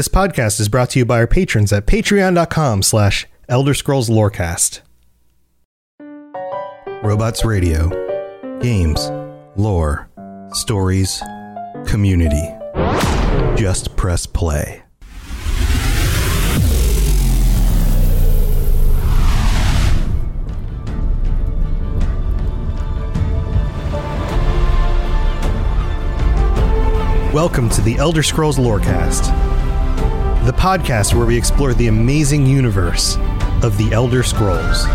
[0.00, 4.80] This podcast is brought to you by our patrons at patreon.com slash Elder Scrolls Lorecast.
[7.02, 7.90] Robots Radio.
[8.62, 9.10] Games.
[9.56, 10.08] Lore.
[10.54, 11.22] Stories.
[11.84, 12.48] Community.
[13.60, 14.82] Just press play.
[27.34, 29.30] Welcome to the Elder Scrolls Lorecast,
[30.44, 33.18] the podcast where we explore the amazing universe
[33.62, 34.86] of the Elder Scrolls.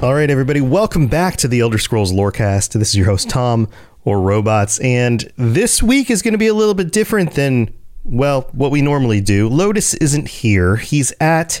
[0.00, 2.78] All right, everybody, welcome back to the Elder Scrolls Lorecast.
[2.78, 3.68] This is your host, Tom,
[4.04, 7.74] or Robots, and this week is going to be a little bit different than,
[8.04, 9.48] well, what we normally do.
[9.48, 11.60] Lotus isn't here, he's at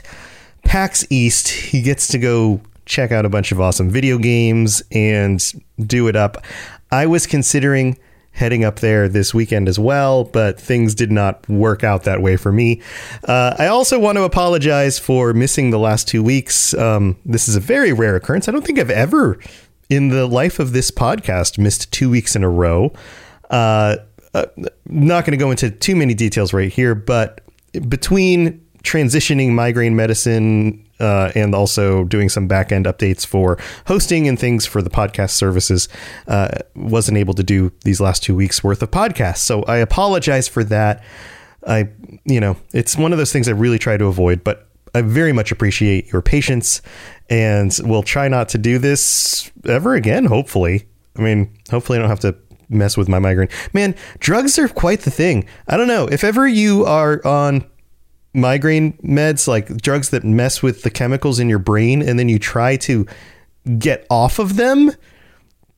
[0.64, 1.48] PAX East.
[1.48, 5.42] He gets to go check out a bunch of awesome video games and
[5.80, 6.44] do it up.
[6.90, 7.98] I was considering
[8.32, 12.36] heading up there this weekend as well, but things did not work out that way
[12.36, 12.82] for me.
[13.26, 16.74] Uh, I also want to apologize for missing the last two weeks.
[16.74, 18.48] Um, this is a very rare occurrence.
[18.48, 19.38] I don't think I've ever,
[19.88, 22.92] in the life of this podcast, missed two weeks in a row.
[23.50, 23.96] Uh,
[24.34, 24.46] uh,
[24.86, 27.40] not going to go into too many details right here, but
[27.88, 34.38] between transitioning migraine medicine uh, and also doing some back end updates for hosting and
[34.38, 35.88] things for the podcast services.
[36.28, 40.46] Uh, wasn't able to do these last two weeks worth of podcasts, so I apologize
[40.46, 41.02] for that.
[41.66, 41.88] I,
[42.24, 45.32] you know, it's one of those things I really try to avoid, but I very
[45.32, 46.82] much appreciate your patience,
[47.28, 50.26] and we'll try not to do this ever again.
[50.26, 52.36] Hopefully, I mean, hopefully I don't have to
[52.68, 53.48] mess with my migraine.
[53.72, 55.46] Man, drugs are quite the thing.
[55.68, 57.64] I don't know if ever you are on
[58.34, 62.38] migraine meds, like drugs that mess with the chemicals in your brain, and then you
[62.38, 63.06] try to
[63.78, 64.92] get off of them,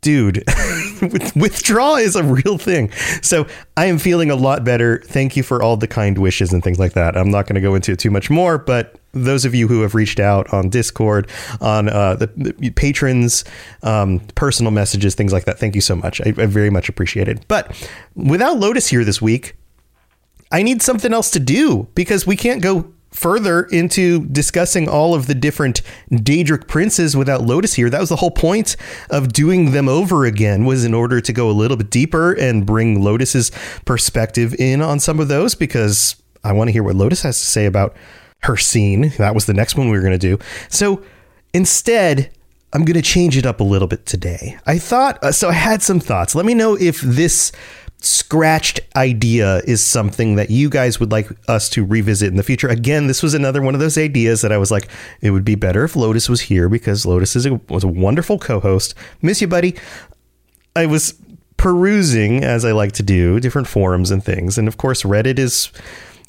[0.01, 0.45] dude,
[1.35, 2.91] withdrawal is a real thing.
[3.23, 5.03] So I am feeling a lot better.
[5.05, 7.17] Thank you for all the kind wishes and things like that.
[7.17, 9.83] I'm not going to go into it too much more, but those of you who
[9.83, 11.29] have reached out on Discord,
[11.61, 13.45] on uh, the, the, patrons,
[13.83, 16.21] um, personal messages, things like that, thank you so much.
[16.21, 17.47] I, I very much appreciate it.
[17.49, 19.57] But without Lotus here this week,
[20.51, 25.27] I need something else to do because we can't go further into discussing all of
[25.27, 25.81] the different
[26.11, 27.89] Daedric princes without Lotus here.
[27.89, 28.77] That was the whole point
[29.11, 32.67] of doing them over again was in order to go a little bit deeper and
[32.67, 33.51] bring Lotus's
[33.85, 37.47] perspective in on some of those because I want to hear what Lotus has to
[37.47, 37.97] say about
[38.45, 39.17] Hircine.
[39.17, 40.39] That was the next one we were going to do.
[40.69, 41.03] So
[41.55, 42.31] instead,
[42.73, 44.59] I'm going to change it up a little bit today.
[44.67, 46.35] I thought, uh, so I had some thoughts.
[46.35, 47.51] Let me know if this
[48.01, 52.69] scratched idea is something that you guys would like us to revisit in the future.
[52.69, 54.89] Again, this was another one of those ideas that I was like,
[55.21, 58.39] it would be better if Lotus was here because Lotus is a, was a wonderful
[58.39, 58.95] co-host.
[59.23, 59.77] Miss you, buddy.
[60.75, 61.15] I was
[61.57, 65.71] perusing as I like to do different forums and things, and of course, Reddit is.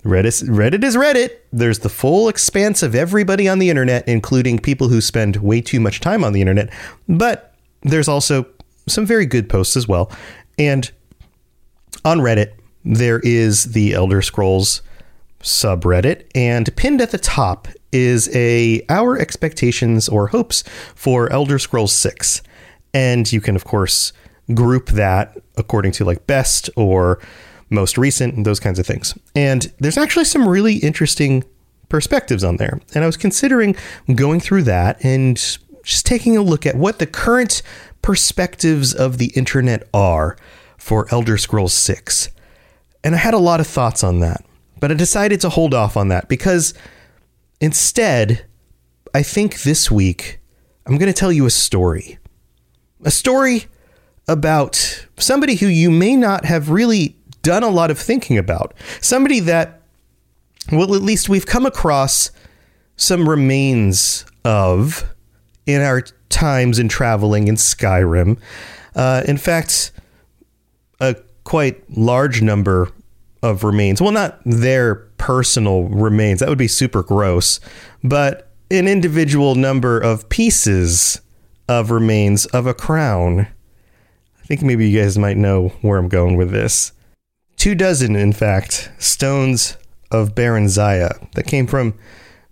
[0.03, 1.31] Reddit, Reddit is Reddit.
[1.51, 5.81] There's the full expanse of everybody on the internet, including people who spend way too
[5.81, 6.71] much time on the internet.
[7.09, 8.45] But there's also
[8.87, 10.09] some very good posts as well.
[10.57, 10.89] And
[12.05, 12.53] on Reddit,
[12.83, 14.81] there is the Elder Scrolls
[15.41, 20.63] subreddit, and pinned at the top is a our expectations or hopes
[20.95, 22.41] for Elder Scrolls 6.
[22.93, 24.13] And you can of course
[24.53, 27.19] group that according to like best or
[27.69, 29.13] most recent and those kinds of things.
[29.35, 31.43] And there's actually some really interesting
[31.89, 32.79] perspectives on there.
[32.93, 33.75] And I was considering
[34.13, 35.35] going through that and
[35.83, 37.61] just taking a look at what the current
[38.01, 40.37] perspectives of the internet are
[40.77, 42.29] for Elder Scrolls 6.
[43.03, 44.43] And I had a lot of thoughts on that,
[44.79, 46.73] but I decided to hold off on that because
[47.59, 48.45] instead,
[49.13, 50.39] I think this week
[50.85, 52.17] I'm going to tell you a story.
[53.03, 53.65] A story
[54.27, 58.73] about somebody who you may not have really done a lot of thinking about.
[59.01, 59.81] Somebody that,
[60.71, 62.31] well, at least we've come across
[62.95, 65.13] some remains of
[65.65, 68.39] in our times in traveling in Skyrim.
[68.95, 69.91] Uh, in fact,
[71.47, 72.91] quite large number
[73.41, 74.01] of remains.
[74.01, 76.41] Well, not their personal remains.
[76.41, 77.61] That would be super gross.
[78.03, 81.21] But an individual number of pieces
[81.69, 83.47] of remains of a crown.
[84.41, 86.91] I think maybe you guys might know where I'm going with this.
[87.55, 89.77] Two dozen, in fact, stones
[90.11, 91.93] of Barenziah that came from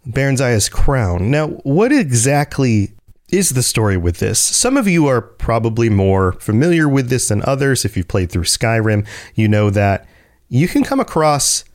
[0.08, 1.30] Barenziah's crown.
[1.30, 2.94] Now, what exactly
[3.36, 4.40] is the story with this.
[4.40, 7.84] Some of you are probably more familiar with this than others.
[7.84, 9.06] If you've played through Skyrim,
[9.36, 10.08] you know that
[10.48, 11.66] you can come across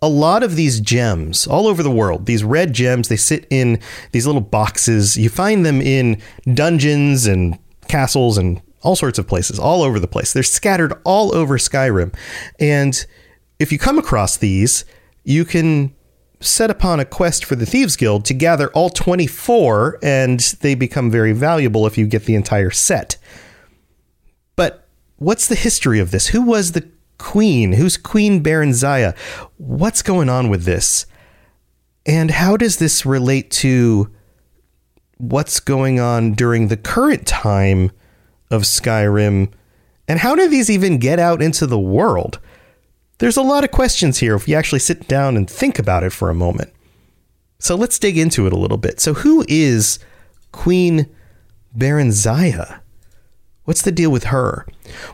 [0.00, 3.80] a lot of these gems all over the world, these red gems, they sit in
[4.12, 5.16] these little boxes.
[5.16, 6.22] You find them in
[6.54, 10.32] dungeons and castles and all sorts of places, all over the place.
[10.32, 12.14] They're scattered all over Skyrim.
[12.60, 13.04] And
[13.58, 14.84] if you come across these,
[15.24, 15.92] you can
[16.40, 21.10] set upon a quest for the Thieves Guild to gather all 24, and they become
[21.10, 23.16] very valuable if you get the entire set.
[24.56, 24.86] But
[25.16, 26.28] what's the history of this?
[26.28, 26.88] Who was the
[27.18, 27.72] queen?
[27.72, 29.16] Who's Queen Barenziah?
[29.56, 31.06] What's going on with this?
[32.06, 34.10] And how does this relate to
[35.18, 37.90] what's going on during the current time
[38.50, 39.52] of Skyrim?
[40.06, 42.38] And how do these even get out into the world?
[43.18, 46.12] There's a lot of questions here if you actually sit down and think about it
[46.12, 46.72] for a moment.
[47.58, 49.00] So let's dig into it a little bit.
[49.00, 49.98] So, who is
[50.52, 51.08] Queen
[51.76, 52.80] Barenziah?
[53.64, 54.66] What's the deal with her?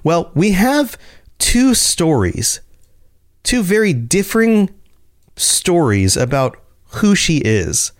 [0.05, 0.99] Well, we have
[1.39, 2.61] two stories,
[3.43, 4.71] two very differing
[5.37, 6.63] stories about
[6.97, 7.93] who she is.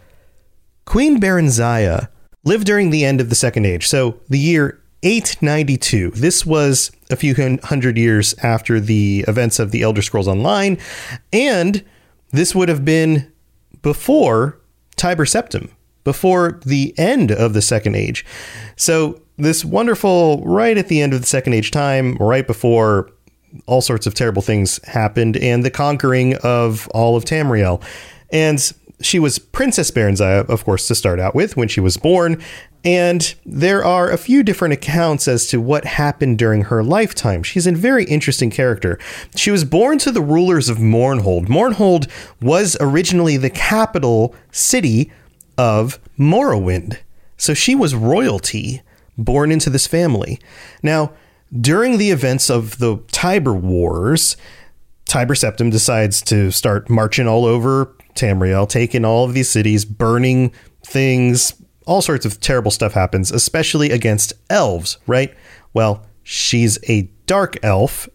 [0.85, 2.09] Queen Barenziah
[2.45, 6.13] lived during the end of the Second Age, so the year 892.
[6.13, 10.79] This was a few hundred years after the events of the Elder Scrolls Online,
[11.33, 11.85] and
[12.31, 13.31] this would have been
[13.83, 14.59] before
[14.97, 15.71] Tiber Septim,
[16.05, 18.25] before the end of the Second Age.
[18.77, 23.11] So, this wonderful, right at the end of the Second Age time, right before
[23.67, 27.83] all sorts of terrible things happened, and the conquering of all of Tamriel.
[28.31, 32.43] And she was Princess Barenziah, of course, to start out with when she was born.
[32.85, 37.43] And there are a few different accounts as to what happened during her lifetime.
[37.43, 38.99] She's a very interesting character.
[39.35, 41.47] She was born to the rulers of Mournhold.
[41.47, 42.11] Mournhold
[42.43, 45.11] was originally the capital city
[45.57, 46.99] of Morrowind.
[47.39, 48.83] So she was royalty
[49.17, 50.39] born into this family.
[50.83, 51.13] Now,
[51.59, 54.37] during the events of the Tiber Wars,
[55.07, 60.53] Tiber Septim decides to start marching all over Tamriel, taking all of these cities, burning
[60.83, 61.55] things,
[61.87, 65.35] all sorts of terrible stuff happens, especially against elves, right?
[65.73, 68.09] Well, she's a dark elf.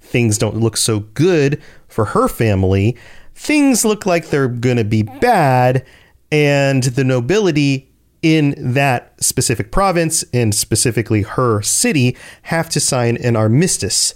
[0.00, 2.96] Things don't look so good for her family.
[3.34, 5.84] Things look like they're going to be bad,
[6.30, 7.92] and the nobility
[8.22, 14.14] in that specific province and specifically her city have to sign an armistice.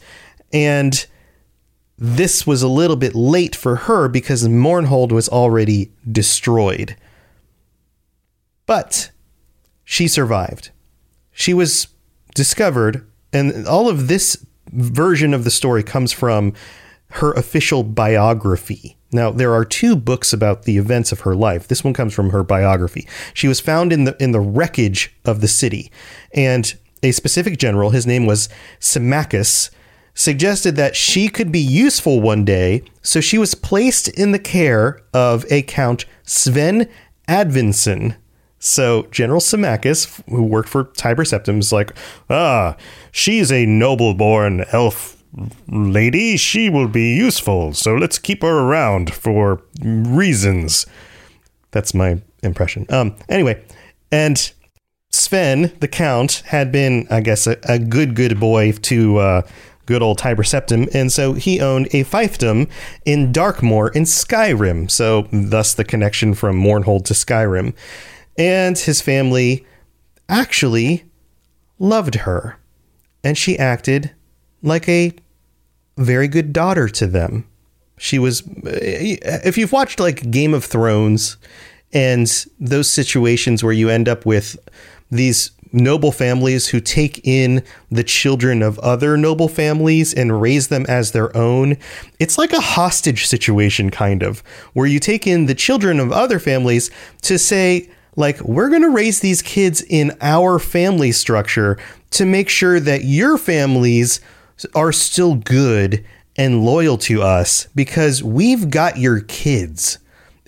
[0.52, 1.06] And
[1.98, 6.96] this was a little bit late for her because Mournhold was already destroyed.
[8.70, 9.10] But
[9.82, 10.70] she survived.
[11.32, 11.88] She was
[12.36, 16.52] discovered, and all of this version of the story comes from
[17.14, 18.96] her official biography.
[19.10, 21.66] Now, there are two books about the events of her life.
[21.66, 23.08] This one comes from her biography.
[23.34, 25.90] She was found in the in the wreckage of the city,
[26.32, 29.72] and a specific general, his name was Symmachus,
[30.14, 35.00] suggested that she could be useful one day, so she was placed in the care
[35.12, 36.88] of a Count Sven
[37.26, 38.14] Advensen.
[38.60, 41.92] So General Symmachus, who worked for Tiber Septim, is like,
[42.28, 42.76] ah,
[43.10, 45.16] she's a noble-born elf
[45.68, 50.86] lady, she will be useful, so let's keep her around for reasons.
[51.70, 52.86] That's my impression.
[52.90, 53.62] Um, anyway,
[54.10, 54.52] and
[55.10, 59.42] Sven, the Count, had been, I guess, a, a good, good boy to uh,
[59.86, 62.68] good old Tiber Septim, and so he owned a fiefdom
[63.04, 67.74] in Darkmoor in Skyrim, so thus the connection from Mournhold to Skyrim.
[68.40, 69.66] And his family
[70.26, 71.04] actually
[71.78, 72.56] loved her,
[73.22, 74.12] and she acted
[74.62, 75.12] like a
[75.98, 77.46] very good daughter to them.
[77.98, 81.36] She was, if you've watched like Game of Thrones
[81.92, 82.26] and
[82.58, 84.58] those situations where you end up with
[85.10, 90.86] these noble families who take in the children of other noble families and raise them
[90.88, 91.76] as their own.
[92.18, 94.40] It's like a hostage situation, kind of,
[94.72, 97.90] where you take in the children of other families to say,
[98.20, 101.78] like, we're going to raise these kids in our family structure
[102.12, 104.20] to make sure that your families
[104.74, 106.04] are still good
[106.36, 109.98] and loyal to us because we've got your kids.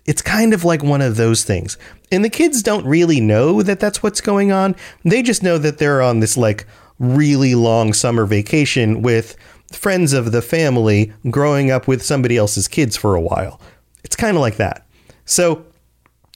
[0.05, 1.77] It's kind of like one of those things.
[2.11, 4.77] And the kids don't really know that that's what's going on.
[5.05, 6.67] They just know that they're on this like
[6.99, 9.37] really long summer vacation with
[9.73, 13.61] friends of the family growing up with somebody else's kids for a while.
[14.05, 14.87] It's kind of like that.
[15.25, 15.65] So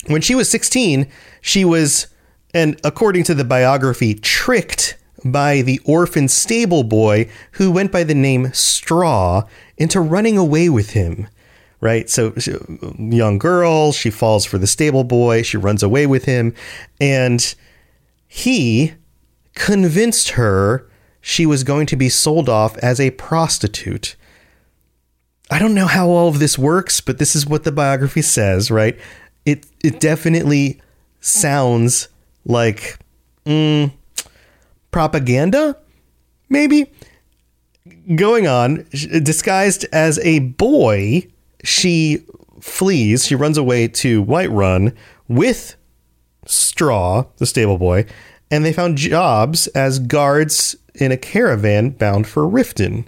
[0.07, 1.09] when she was 16,
[1.41, 2.07] she was,
[2.55, 8.15] and according to the biography, tricked by the orphan stable boy who went by the
[8.15, 9.43] name Straw
[9.77, 11.29] into running away with him.
[11.81, 12.09] Right?
[12.09, 12.33] So,
[12.99, 16.55] young girl, she falls for the stable boy, she runs away with him,
[17.01, 17.55] and
[18.27, 18.95] he
[19.55, 20.89] convinced her
[21.21, 24.17] she was going to be sold off as a prostitute.
[25.51, 28.71] I don't know how all of this works, but this is what the biography says,
[28.71, 28.99] right?
[29.47, 30.81] It it definitely
[31.21, 32.09] sounds
[32.45, 32.99] like
[33.47, 33.91] mm,
[34.91, 35.77] propaganda,
[36.51, 36.91] maybe.
[38.15, 41.27] Going on, disguised as a boy,
[41.65, 42.25] she
[42.61, 43.27] flees.
[43.27, 44.95] She runs away to Whiterun
[45.29, 45.77] with
[46.47, 48.07] Straw, the stable boy,
[48.51, 53.07] and they found jobs as guards in a caravan bound for Riften.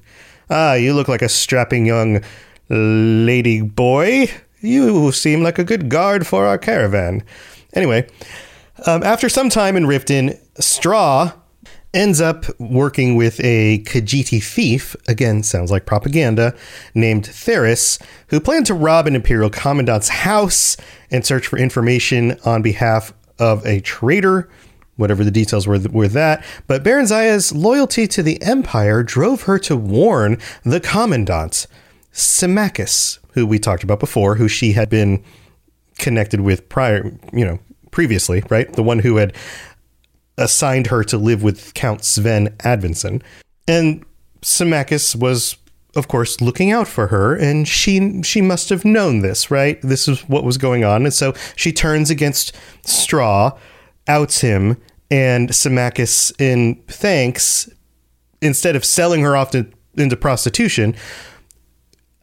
[0.51, 2.23] Ah, you look like a strapping young
[2.69, 4.31] lady boy.
[4.61, 7.23] You seem like a good guard for our caravan.
[7.75, 8.09] Anyway,
[8.87, 11.33] um, after some time in Riften, Straw
[11.95, 16.55] ends up working with a Khajiiti thief, again, sounds like propaganda,
[16.95, 17.99] named Therris,
[18.29, 20.77] who planned to rob an Imperial Commandant's house
[21.11, 24.49] and search for information on behalf of a traitor.
[24.97, 26.45] Whatever the details were with that.
[26.67, 31.69] But Barenziah's loyalty to the Empire drove her to warn the Commandant,
[32.11, 35.23] Symmachus, who we talked about before, who she had been
[35.99, 37.59] connected with prior, you know,
[37.91, 38.73] previously, right?
[38.73, 39.35] The one who had
[40.37, 43.23] assigned her to live with Count Sven Advensen.
[43.67, 44.05] And
[44.43, 45.57] Symmachus was
[45.97, 49.81] of course looking out for her and she she must have known this, right?
[49.83, 51.05] This is what was going on.
[51.05, 52.55] And so she turns against
[52.85, 53.59] Straw,
[54.07, 54.77] outs him,
[55.11, 57.69] and Symmachus in thanks
[58.41, 59.67] instead of selling her off to,
[59.97, 60.95] into prostitution,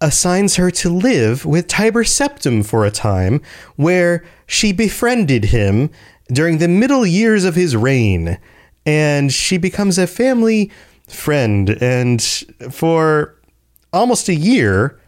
[0.05, 3.41] assigns her to live with Tiber Septim for a time,
[3.75, 5.89] where she befriended him
[6.27, 8.37] during the middle years of his reign,
[8.85, 10.71] and she becomes a family
[11.07, 11.71] friend.
[11.81, 12.21] And
[12.69, 13.35] for
[13.91, 14.99] almost a year,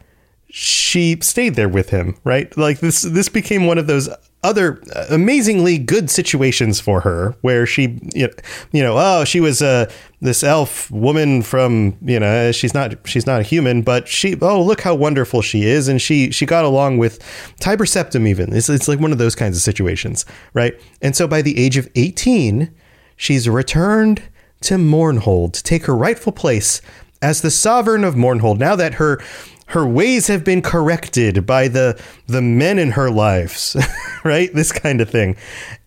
[0.50, 2.56] she stayed there with him, right?
[2.58, 4.10] Like this this became one of those
[4.44, 8.29] other amazingly good situations for her where she you
[8.74, 9.89] know oh she was uh
[10.22, 14.62] this elf woman from you know she's not she's not a human but she oh
[14.62, 15.88] look how wonderful she is.
[15.88, 17.20] And she she got along with
[17.60, 18.53] Tiber Septim even.
[18.53, 20.79] It's, it's like one of those kinds of situations right?
[21.01, 22.72] And so by the age of 18
[23.15, 24.22] she's returned
[24.62, 26.82] to Mournhold to take her rightful place
[27.22, 29.20] as the sovereign of Mournhold now that her
[29.67, 33.75] her ways have been corrected by the the men in her lives,
[34.24, 34.53] right?
[34.53, 35.36] This kind of thing.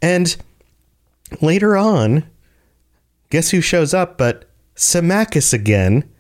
[0.03, 0.37] And
[1.41, 2.29] later on,
[3.31, 6.11] guess who shows up but Symmachus again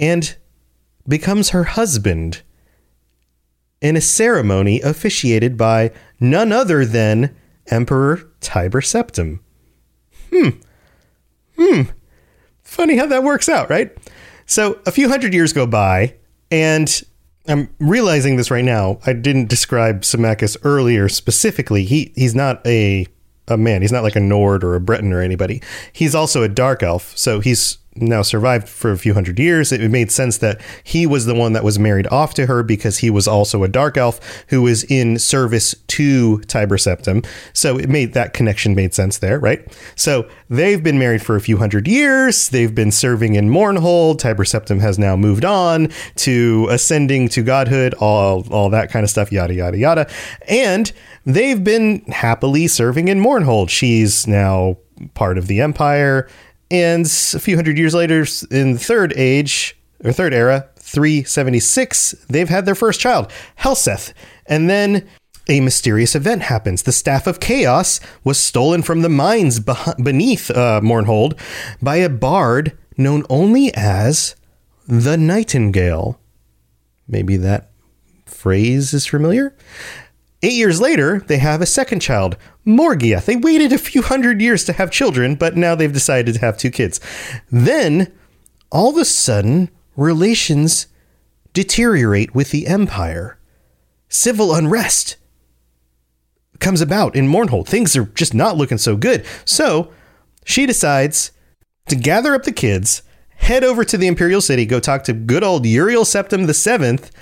[0.00, 0.36] and
[1.06, 2.42] becomes her husband
[3.80, 7.34] in a ceremony officiated by none other than
[7.66, 9.40] Emperor Tiber Septim.
[10.32, 10.48] Hmm.
[11.58, 11.82] Hmm.
[12.62, 13.94] Funny how that works out, right?
[14.46, 16.14] So a few hundred years go by,
[16.52, 17.02] and
[17.48, 19.00] I'm realizing this right now.
[19.04, 21.84] I didn't describe Symmachus earlier specifically.
[21.84, 23.06] He he's not a
[23.48, 23.82] a man.
[23.82, 25.60] He's not like a Nord or a Breton or anybody.
[25.92, 27.16] He's also a dark elf.
[27.16, 31.26] So he's now survived for a few hundred years, it made sense that he was
[31.26, 34.44] the one that was married off to her because he was also a dark elf
[34.48, 37.26] who was in service to Tiber Septim.
[37.52, 39.60] So it made that connection made sense there, right?
[39.94, 42.48] So they've been married for a few hundred years.
[42.48, 44.18] They've been serving in Mournhold.
[44.18, 49.10] Tiber Septim has now moved on to ascending to godhood, all all that kind of
[49.10, 50.10] stuff, yada yada yada.
[50.48, 50.90] And
[51.26, 53.68] they've been happily serving in Mournhold.
[53.68, 54.78] She's now
[55.14, 56.28] part of the empire
[56.72, 62.48] and a few hundred years later, in the third age, or third era, 376, they've
[62.48, 64.14] had their first child, Helseth.
[64.46, 65.06] And then
[65.48, 66.82] a mysterious event happens.
[66.82, 69.60] The Staff of Chaos was stolen from the mines
[70.02, 71.38] beneath uh, Mournhold
[71.82, 74.34] by a bard known only as
[74.88, 76.18] the Nightingale.
[77.06, 77.70] Maybe that
[78.24, 79.54] phrase is familiar?
[80.44, 83.24] Eight years later, they have a second child, Morgia.
[83.24, 86.58] They waited a few hundred years to have children, but now they've decided to have
[86.58, 86.98] two kids.
[87.50, 88.12] Then,
[88.70, 90.88] all of a sudden, relations
[91.52, 93.38] deteriorate with the Empire.
[94.08, 95.16] Civil unrest
[96.58, 97.68] comes about in Mournhold.
[97.68, 99.24] Things are just not looking so good.
[99.44, 99.92] So,
[100.44, 101.30] she decides
[101.86, 103.02] to gather up the kids,
[103.36, 107.12] head over to the Imperial City, go talk to good old Uriel Septim the Seventh,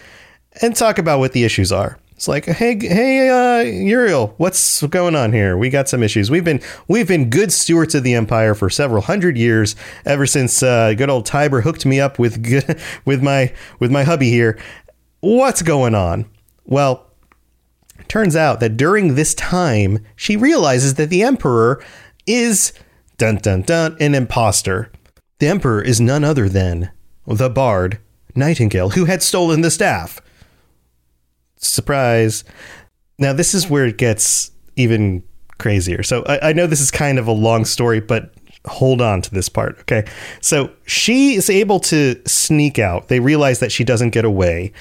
[0.63, 1.99] and talk about what the issues are.
[2.21, 5.57] It's like, hey, hey, uh, Uriel, what's going on here?
[5.57, 6.31] We got some issues.
[6.31, 9.75] We've been we've been good stewards of the empire for several hundred years,
[10.05, 14.03] ever since uh, good old Tiber hooked me up with good, with my with my
[14.03, 14.59] hubby here.
[15.21, 16.27] What's going on?
[16.67, 17.11] Well,
[18.07, 21.83] turns out that during this time, she realizes that the emperor
[22.27, 22.75] is
[23.17, 24.93] dun dun dun an impostor.
[25.39, 26.91] The emperor is none other than
[27.27, 27.99] the bard
[28.35, 30.21] Nightingale, who had stolen the staff.
[31.61, 32.45] Surprise.
[33.19, 35.23] Now, this is where it gets even
[35.59, 36.03] crazier.
[36.03, 38.35] So I, I know this is kind of a long story, but
[38.67, 40.05] hold on to this part, okay?
[40.41, 43.09] So she is able to sneak out.
[43.09, 44.73] They realize that she doesn't get away.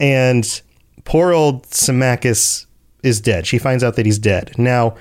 [0.00, 0.60] And
[1.04, 2.66] poor old Symmachus
[3.02, 3.46] is dead.
[3.46, 4.52] She finds out that he's dead.
[4.58, 4.96] Now,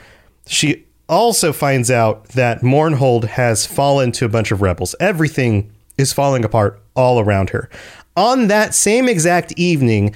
[0.46, 4.96] she also finds out that Mournhold has fallen to a bunch of rebels.
[5.00, 7.70] Everything is falling apart all around her.
[8.16, 10.14] On that same exact evening,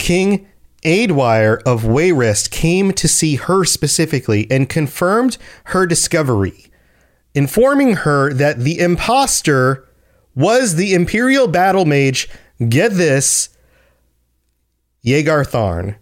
[0.00, 0.48] King
[0.82, 6.66] Eadwyre of Wayrest came to see her specifically and confirmed her discovery,
[7.34, 9.86] informing her that the impostor
[10.34, 12.28] was the Imperial battle mage,
[12.68, 13.50] get this,
[15.04, 15.96] Jagar Tharn.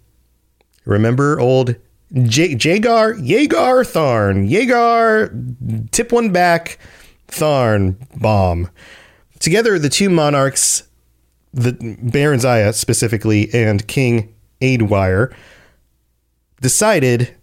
[0.85, 1.75] Remember old
[2.13, 6.79] J- Jagar Tharn, Jagar, tip one back,
[7.27, 8.71] Tharn bomb.
[9.41, 10.85] Together, the two monarchs,
[11.63, 15.35] the Barenziah specifically, and King Eadwyre,
[16.61, 17.35] decided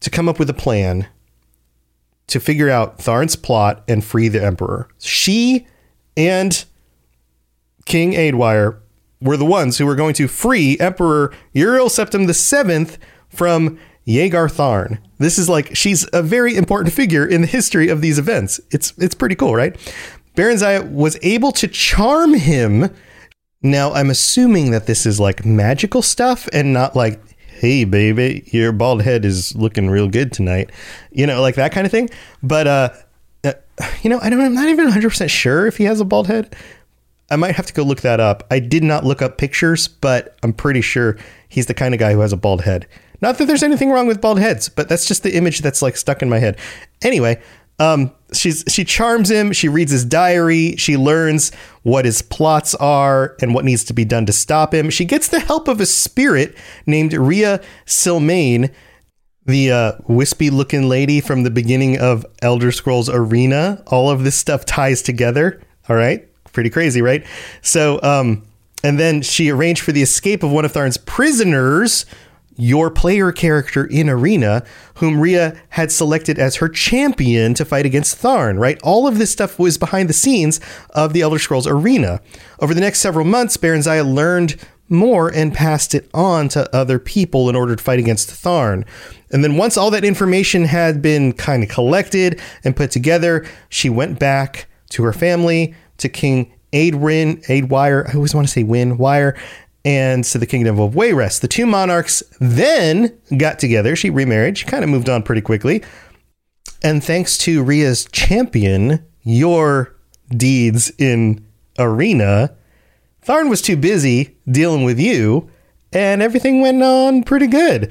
[0.00, 1.06] to come up with a plan
[2.26, 4.88] to figure out Tharn's plot and free the Emperor.
[4.98, 5.66] She
[6.16, 6.64] and
[7.84, 8.78] King Eadwyre
[9.20, 12.96] were the ones who were going to free Emperor Uriel Septim VII
[13.28, 14.98] from Jagar Tharn.
[15.18, 18.60] This is like she's a very important figure in the history of these events.
[18.70, 19.74] It's it's pretty cool, right?
[20.36, 22.94] Barenziah was able to charm him.
[23.64, 28.72] Now I'm assuming that this is like magical stuff and not like, hey baby, your
[28.72, 30.70] bald head is looking real good tonight.
[31.10, 32.10] You know, like that kind of thing.
[32.42, 32.90] But uh,
[33.42, 33.54] uh
[34.02, 36.54] you know, I don't I'm not even 100% sure if he has a bald head.
[37.30, 38.46] I might have to go look that up.
[38.50, 41.16] I did not look up pictures, but I'm pretty sure
[41.48, 42.86] he's the kind of guy who has a bald head.
[43.22, 45.96] Not that there's anything wrong with bald heads, but that's just the image that's like
[45.96, 46.58] stuck in my head.
[47.00, 47.40] Anyway,
[47.78, 49.52] um, she's she charms him.
[49.52, 50.76] She reads his diary.
[50.76, 54.90] She learns what his plots are and what needs to be done to stop him.
[54.90, 58.72] She gets the help of a spirit named Ria Silmane,
[59.46, 63.82] the uh, wispy looking lady from the beginning of Elder Scrolls Arena.
[63.86, 65.60] All of this stuff ties together.
[65.88, 67.26] All right pretty crazy, right?
[67.60, 68.46] So, um,
[68.82, 72.06] and then she arranged for the escape of one of Tharn's prisoners,
[72.56, 74.64] your player character in Arena,
[74.96, 78.78] whom Ria had selected as her champion to fight against Tharn, right?
[78.82, 82.20] All of this stuff was behind the scenes of the Elder Scrolls Arena.
[82.60, 84.56] Over the next several months, Barenziah learned
[84.88, 88.86] more and passed it on to other people in order to fight against Tharn.
[89.30, 93.88] And then once all that information had been kind of collected and put together, she
[93.88, 98.98] went back to her family to King Aedwin, Eadwyre, I always want to say Win,
[98.98, 99.36] Wire,
[99.84, 101.40] and to the kingdom of Wayrest.
[101.40, 103.94] The two monarchs then got together.
[103.96, 104.58] She remarried.
[104.58, 105.82] She kind of moved on pretty quickly.
[106.82, 109.96] And thanks to Ria's champion, your
[110.30, 111.46] deeds in
[111.78, 112.56] Arena,
[113.26, 115.48] Tharn was too busy dealing with you,
[115.92, 117.90] and everything went on pretty good.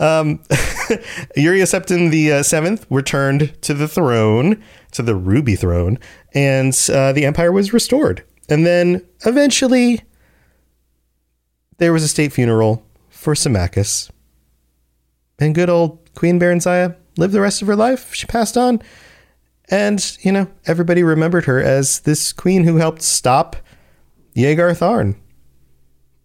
[0.00, 0.42] Um,
[1.36, 4.62] Uriel Septim the uh, seventh returned to the throne,
[4.92, 5.98] to the ruby throne,
[6.34, 8.24] and uh, the empire was restored.
[8.48, 10.02] And then eventually,
[11.78, 14.10] there was a state funeral for Symmachus,
[15.38, 18.14] and good old Queen Barenziah lived the rest of her life.
[18.14, 18.82] She passed on,
[19.68, 23.56] and you know everybody remembered her as this queen who helped stop
[24.34, 25.16] Jagar Tharn.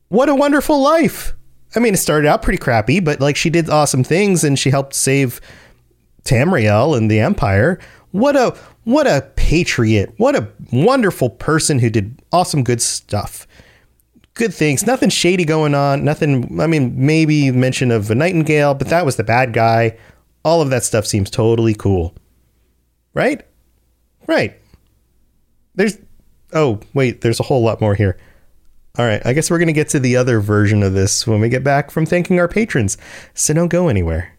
[0.09, 1.33] What a wonderful life!
[1.75, 4.69] I mean, it started out pretty crappy, but like she did awesome things and she
[4.69, 5.39] helped save
[6.23, 7.79] Tamriel and the Empire.
[8.11, 10.13] What a what a patriot.
[10.17, 13.47] What a wonderful person who did awesome good stuff.
[14.33, 14.85] Good things.
[14.85, 16.03] Nothing shady going on.
[16.03, 19.97] Nothing I mean, maybe mention of a nightingale, but that was the bad guy.
[20.43, 22.15] All of that stuff seems totally cool.
[23.13, 23.45] Right?
[24.27, 24.59] Right.
[25.75, 25.97] There's
[26.53, 28.17] oh, wait, there's a whole lot more here.
[28.97, 31.47] All right, I guess we're to get to the other version of this when we
[31.47, 32.97] get back from thanking our patrons.
[33.33, 34.37] So don't go anywhere.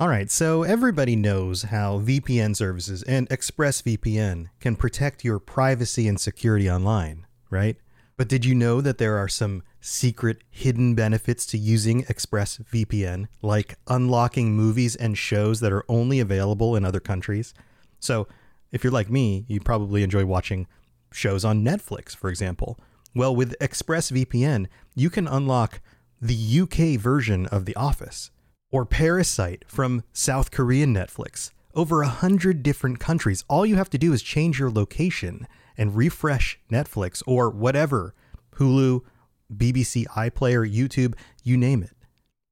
[0.00, 6.18] All right, so everybody knows how VPN services and ExpressVPN can protect your privacy and
[6.18, 7.76] security online, right?
[8.16, 13.76] But did you know that there are some secret hidden benefits to using ExpressVPN, like
[13.88, 17.52] unlocking movies and shows that are only available in other countries?
[18.00, 18.26] So,
[18.72, 20.66] if you're like me, you probably enjoy watching
[21.12, 22.78] shows on Netflix, for example
[23.16, 25.80] well, with ExpressVPN, you can unlock
[26.20, 28.30] the UK version of The Office
[28.70, 31.50] or Parasite from South Korean Netflix.
[31.74, 33.42] Over a hundred different countries.
[33.48, 38.14] All you have to do is change your location and refresh Netflix or whatever
[38.56, 39.02] Hulu,
[39.54, 41.92] BBC iPlayer, YouTube, you name it.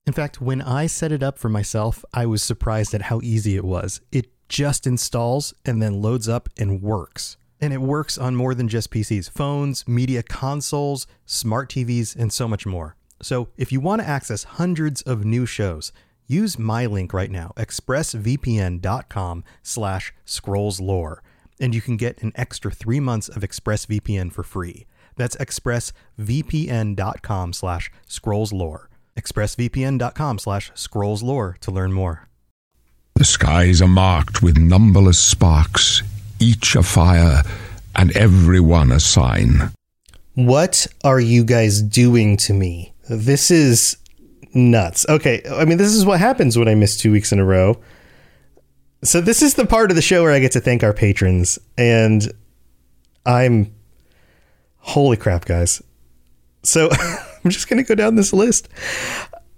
[0.06, 3.56] In fact, when I set it up for myself, I was surprised at how easy
[3.56, 4.00] it was.
[4.12, 7.38] It just installs and then loads up and works.
[7.60, 12.46] And it works on more than just PCs, phones, media consoles, smart TVs, and so
[12.46, 12.96] much more.
[13.22, 15.90] So if you want to access hundreds of new shows,
[16.26, 21.18] Use my link right now, expressvpn.com slash scrollslore,
[21.60, 24.86] and you can get an extra three months of ExpressVPN for free.
[25.16, 28.86] That's expressvpn.com slash scrollslore.
[29.16, 32.28] expressvpn.com slash scrollslore to learn more.
[33.14, 36.02] The skies are marked with numberless sparks,
[36.40, 37.44] each a fire,
[37.94, 39.70] and every one a sign.
[40.34, 42.92] What are you guys doing to me?
[43.08, 43.96] This is
[44.52, 45.06] nuts.
[45.08, 47.80] Okay, I mean, this is what happens when I miss two weeks in a row.
[49.04, 51.58] So, this is the part of the show where I get to thank our patrons,
[51.76, 52.32] and
[53.26, 53.72] I'm.
[54.78, 55.82] Holy crap, guys.
[56.62, 56.90] So,
[57.44, 58.68] I'm just to go down this list.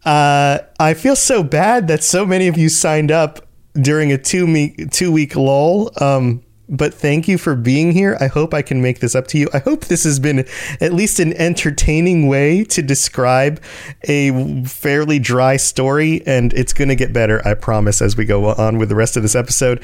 [0.05, 4.47] Uh, I feel so bad that so many of you signed up during a two
[4.47, 5.91] week two week lull.
[6.01, 8.17] Um, but thank you for being here.
[8.21, 9.49] I hope I can make this up to you.
[9.55, 10.47] I hope this has been
[10.81, 13.63] at least an entertaining way to describe
[14.05, 18.47] a fairly dry story, and it's going to get better, I promise, as we go
[18.55, 19.83] on with the rest of this episode.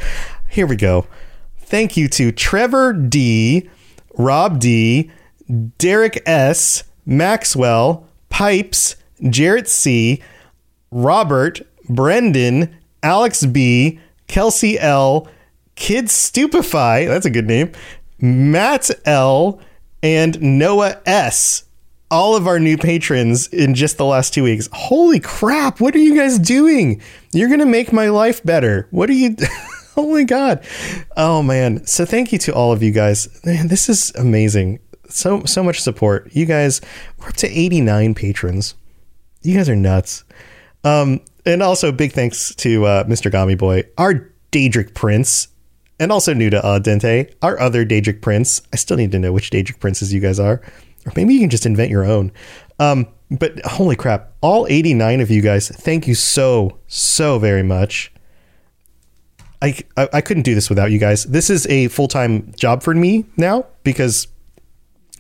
[0.48, 1.06] Here we go.
[1.58, 3.70] Thank you to Trevor D,
[4.18, 5.10] Rob D,
[5.78, 8.96] Derek S, Maxwell, Pipes,
[9.30, 10.22] Jarrett C,
[10.90, 15.28] Robert, Brendan, Alex B, Kelsey L,
[15.74, 17.72] Kid Stupefy, that's a good name,
[18.20, 19.60] Matt L,
[20.02, 21.64] and Noah S.
[22.10, 24.68] All of our new patrons in just the last two weeks.
[24.72, 27.00] Holy crap, what are you guys doing?
[27.32, 28.86] You're going to make my life better.
[28.90, 29.34] What are you.
[29.96, 30.62] oh my God.
[31.16, 31.86] Oh man.
[31.86, 33.28] So thank you to all of you guys.
[33.44, 34.80] Man, this is amazing.
[35.08, 36.28] So, so much support.
[36.34, 36.82] You guys,
[37.18, 38.74] we're up to 89 patrons.
[39.40, 40.24] You guys are nuts.
[40.84, 43.30] Um, and also big thanks to uh, Mr.
[43.30, 45.48] Gami Boy, our Daedric Prince,
[45.98, 48.62] and also new to uh, Dente, our other Daedric Prince.
[48.72, 50.60] I still need to know which Daedric Princes you guys are,
[51.06, 52.32] or maybe you can just invent your own.
[52.78, 58.12] Um, but holy crap, all 89 of you guys, thank you so, so very much.
[59.62, 61.24] I, I, I couldn't do this without you guys.
[61.24, 64.26] This is a full time job for me now because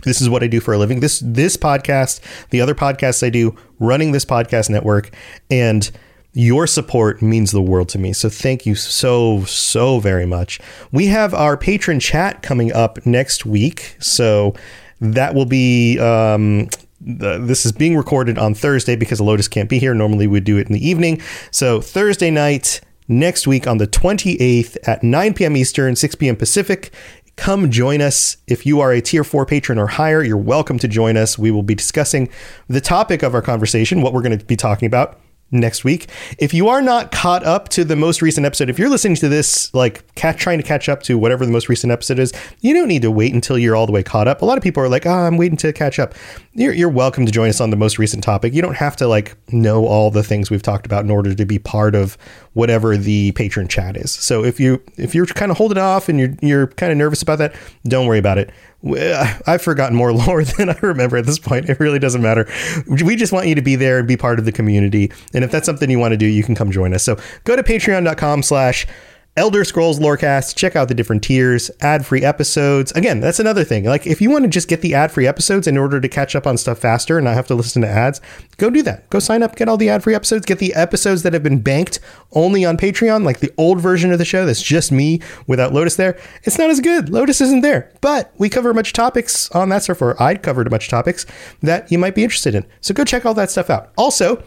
[0.02, 1.00] this is what I do for a living.
[1.00, 5.14] This this podcast, the other podcasts I do, running this podcast network,
[5.48, 5.88] and
[6.34, 8.12] your support means the world to me.
[8.12, 10.60] So thank you so, so very much.
[10.90, 13.96] We have our patron chat coming up next week.
[14.00, 14.54] So
[15.00, 15.98] that will be.
[15.98, 16.68] Um,
[17.04, 19.92] this is being recorded on Thursday because Lotus can't be here.
[19.92, 21.20] Normally we'd do it in the evening.
[21.50, 25.56] So Thursday night next week on the 28th at 9 p.m.
[25.56, 26.36] Eastern, 6 p.m.
[26.36, 26.92] Pacific.
[27.34, 28.36] Come join us.
[28.46, 31.36] If you are a tier four patron or higher, you're welcome to join us.
[31.36, 32.28] We will be discussing
[32.68, 35.18] the topic of our conversation, what we're going to be talking about
[35.52, 36.08] next week.
[36.38, 39.28] If you are not caught up to the most recent episode, if you're listening to
[39.28, 42.74] this, like cat, trying to catch up to whatever the most recent episode is, you
[42.74, 44.42] don't need to wait until you're all the way caught up.
[44.42, 46.14] A lot of people are like, oh, I'm waiting to catch up.
[46.54, 48.54] You're, you're welcome to join us on the most recent topic.
[48.54, 51.44] You don't have to like know all the things we've talked about in order to
[51.44, 52.16] be part of
[52.54, 54.10] whatever the patron chat is.
[54.10, 57.22] So if you if you're kind of holding off and you're you're kind of nervous
[57.22, 58.50] about that, don't worry about it.
[58.84, 61.68] I've forgotten more lore than I remember at this point.
[61.68, 62.50] It really doesn't matter.
[62.86, 65.10] We just want you to be there and be part of the community.
[65.32, 67.02] And if that's something you want to do, you can come join us.
[67.02, 68.86] So go to patreon.com slash
[69.34, 72.92] Elder Scrolls Lorecast, check out the different tiers, ad free episodes.
[72.92, 73.84] Again, that's another thing.
[73.84, 76.36] Like, if you want to just get the ad free episodes in order to catch
[76.36, 78.20] up on stuff faster and not have to listen to ads,
[78.58, 79.08] go do that.
[79.08, 81.62] Go sign up, get all the ad free episodes, get the episodes that have been
[81.62, 81.98] banked
[82.32, 85.96] only on Patreon, like the old version of the show that's just me without Lotus
[85.96, 86.18] there.
[86.44, 87.08] It's not as good.
[87.08, 90.90] Lotus isn't there, but we cover much topics on that stuff, or I covered much
[90.90, 91.24] topics
[91.62, 92.66] that you might be interested in.
[92.82, 93.92] So go check all that stuff out.
[93.96, 94.44] Also,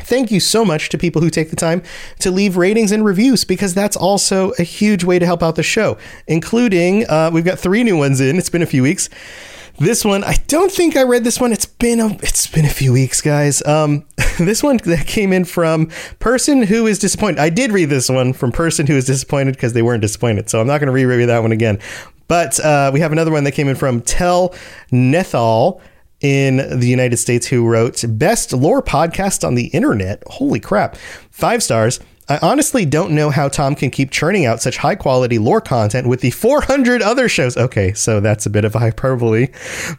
[0.00, 1.82] Thank you so much to people who take the time
[2.20, 5.62] to leave ratings and reviews because that's also a huge way to help out the
[5.62, 8.38] show, including uh, we've got three new ones in.
[8.38, 9.10] It's been a few weeks.
[9.78, 11.52] This one, I don't think I read this one.
[11.52, 13.64] It's been a it's been a few weeks, guys.
[13.66, 14.06] Um,
[14.38, 15.86] this one that came in from
[16.18, 17.38] person who is disappointed.
[17.38, 20.48] I did read this one from person who is disappointed because they weren't disappointed.
[20.48, 21.78] So I'm not going to reread that one again.
[22.28, 24.54] But uh, we have another one that came in from Tell
[24.90, 25.80] Nethal
[26.22, 30.22] in the United States who wrote Best Lore Podcast on the Internet.
[30.26, 30.96] Holy crap.
[31.30, 32.00] Five stars.
[32.28, 36.06] I honestly don't know how Tom can keep churning out such high quality lore content
[36.06, 37.56] with the 400 other shows.
[37.56, 39.48] Okay, so that's a bit of hyperbole,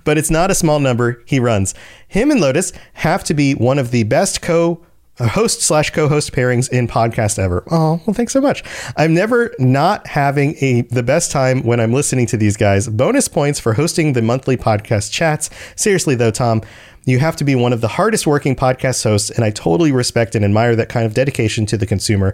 [0.05, 1.75] but it's not a small number he runs.
[2.07, 4.83] Him and Lotus have to be one of the best co
[5.19, 7.63] a host slash co-host pairings in podcast ever.
[7.69, 8.63] Oh, well, thanks so much.
[8.97, 12.87] I'm never not having a the best time when I'm listening to these guys.
[12.87, 15.49] Bonus points for hosting the monthly podcast chats.
[15.75, 16.61] Seriously though, Tom,
[17.05, 20.35] you have to be one of the hardest working podcast hosts, and I totally respect
[20.35, 22.33] and admire that kind of dedication to the consumer.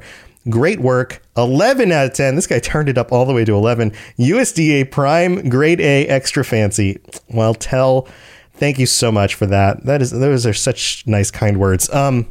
[0.49, 1.21] Great work.
[1.35, 2.35] 11 out of 10.
[2.35, 3.91] This guy turned it up all the way to 11.
[4.19, 7.01] USDA Prime Grade A Extra Fancy.
[7.29, 8.07] Well, tell.
[8.53, 9.85] Thank you so much for that.
[9.85, 11.89] That is those are such nice kind words.
[11.93, 12.27] Um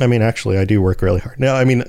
[0.00, 1.38] I mean, actually, I do work really hard.
[1.38, 1.84] No, I mean,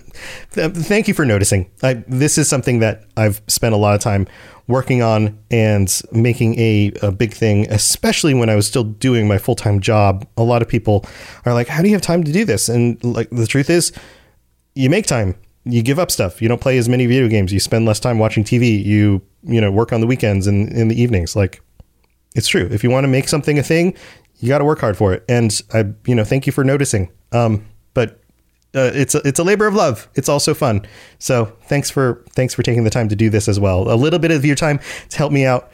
[0.52, 1.72] th- thank you for noticing.
[1.82, 4.28] I, this is something that I've spent a lot of time
[4.68, 9.40] working on and making a, a big thing, especially when I was still doing my
[9.40, 10.28] full time job.
[10.38, 11.04] A lot of people
[11.46, 12.70] are like, How do you have time to do this?
[12.70, 13.92] And like, the truth is,
[14.76, 15.36] you make time.
[15.64, 16.44] You give up stuff.
[16.44, 17.52] You don't play as many video games.
[17.52, 18.84] You spend less time watching TV.
[18.86, 21.36] You, you know, work on the weekends and in the evenings.
[21.36, 21.60] Like,
[22.36, 22.68] it's true.
[22.70, 23.96] If you want to make something a thing,
[24.38, 25.24] you got to work hard for it.
[25.28, 27.12] And I, you know, thank you for noticing.
[27.32, 27.66] Um,
[27.96, 28.22] but
[28.76, 30.08] uh, it's a, it's a labor of love.
[30.14, 30.86] It's also fun.
[31.18, 33.92] So thanks for thanks for taking the time to do this as well.
[33.92, 34.80] A little bit of your time
[35.10, 35.72] to help me out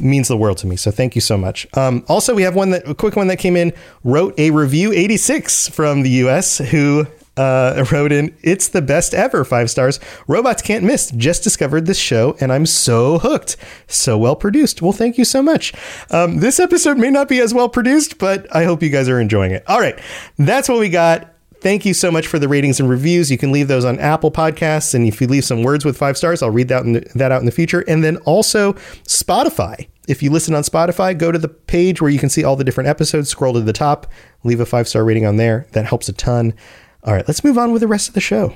[0.00, 0.76] means the world to me.
[0.76, 1.66] So thank you so much.
[1.76, 3.72] Um, also, we have one that a quick one that came in.
[4.04, 6.58] Wrote a review 86 from the U.S.
[6.58, 10.00] who uh, wrote in, It's the best ever, five stars.
[10.26, 11.10] Robots can't miss.
[11.10, 13.56] Just discovered this show and I'm so hooked.
[13.86, 14.82] So well produced.
[14.82, 15.72] Well, thank you so much.
[16.10, 19.20] Um, this episode may not be as well produced, but I hope you guys are
[19.20, 19.64] enjoying it.
[19.66, 19.98] All right.
[20.36, 21.35] That's what we got.
[21.60, 23.30] Thank you so much for the ratings and reviews.
[23.30, 26.16] You can leave those on Apple Podcasts, and if you leave some words with five
[26.16, 27.84] stars, I'll read that, the, that out in the future.
[27.88, 29.88] And then also Spotify.
[30.06, 32.64] If you listen on Spotify, go to the page where you can see all the
[32.64, 33.28] different episodes.
[33.28, 34.06] Scroll to the top,
[34.44, 35.66] leave a five star rating on there.
[35.72, 36.54] That helps a ton.
[37.02, 38.54] All right, let's move on with the rest of the show.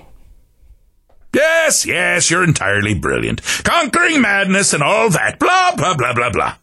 [1.34, 3.42] Yes, yes, you're entirely brilliant.
[3.64, 5.38] Conquering madness and all that.
[5.38, 6.54] Blah, blah, blah, blah, blah.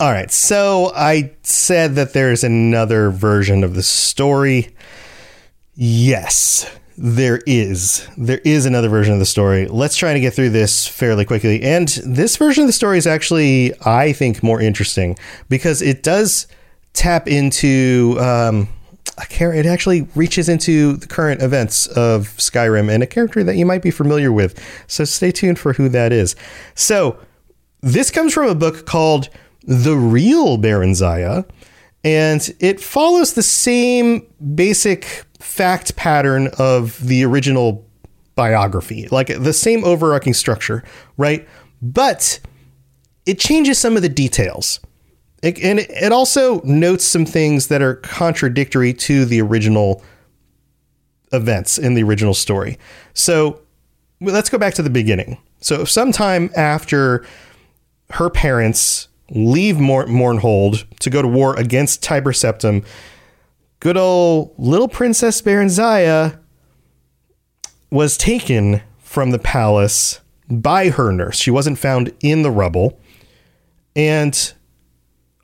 [0.00, 4.74] All right, so I said that there's another version of the story.
[5.74, 8.06] Yes, there is.
[8.16, 9.66] There is another version of the story.
[9.66, 11.62] Let's try to get through this fairly quickly.
[11.62, 15.16] And this version of the story is actually, I think, more interesting
[15.48, 16.46] because it does
[16.92, 18.16] tap into.
[18.20, 18.68] Um,
[19.18, 19.60] a character.
[19.60, 23.82] It actually reaches into the current events of Skyrim and a character that you might
[23.82, 24.58] be familiar with.
[24.86, 26.34] So stay tuned for who that is.
[26.74, 27.18] So
[27.80, 29.28] this comes from a book called
[29.64, 31.44] The Real Barenziah,
[32.04, 37.84] and it follows the same basic fact pattern of the original
[38.34, 40.82] biography, like the same overarching structure,
[41.16, 41.46] right?
[41.80, 42.40] But
[43.26, 44.80] it changes some of the details.
[45.42, 50.02] It, and it also notes some things that are contradictory to the original
[51.32, 52.78] events in the original story.
[53.12, 53.60] So
[54.20, 55.38] let's go back to the beginning.
[55.60, 57.26] So sometime after
[58.10, 62.84] her parents leave Mournhold to go to war against Tiber Septim,
[63.82, 66.38] good old little Princess Barenziah
[67.90, 71.36] was taken from the palace by her nurse.
[71.36, 73.00] She wasn't found in the rubble.
[73.96, 74.52] And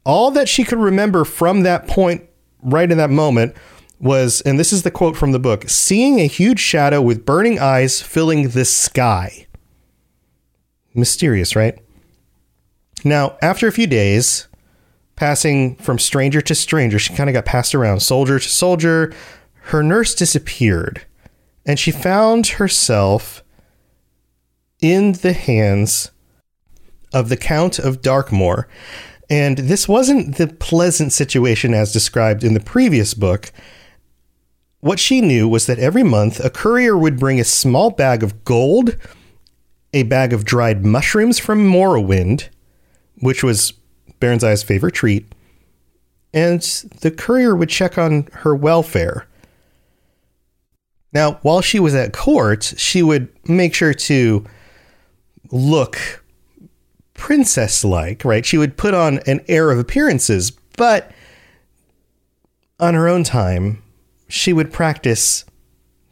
[0.07, 2.29] all that she could remember from that point,
[2.63, 3.57] right in that moment,
[3.99, 7.59] was, and this is the quote from the book seeing a huge shadow with burning
[7.59, 9.49] eyes filling the sky.
[10.95, 11.77] Mysterious, right?
[13.03, 14.48] Now, after a few days,
[15.19, 19.13] passing from stranger to stranger, she kind of got passed around, soldier to soldier,
[19.63, 21.05] her nurse disappeared,
[21.67, 23.43] and she found herself
[24.81, 26.13] in the hands
[27.13, 28.69] of the Count of Darkmoor.
[29.29, 33.53] And this wasn't the pleasant situation as described in the previous book.
[34.81, 38.45] What she knew was that every month a courier would bring a small bag of
[38.45, 38.97] gold,
[39.93, 42.49] a bag of dried mushrooms from Morrowind,
[43.21, 43.73] which was
[44.21, 45.33] Barenziah's favorite treat,
[46.35, 46.61] and
[47.01, 49.27] the courier would check on her welfare.
[51.13, 54.45] Now, while she was at court, she would make sure to
[55.51, 56.23] look
[57.15, 58.45] princess like, right?
[58.45, 61.11] She would put on an air of appearances, but
[62.79, 63.83] on her own time,
[64.29, 65.45] she would practice